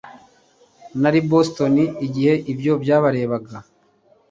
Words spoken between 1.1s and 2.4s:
i boston igihe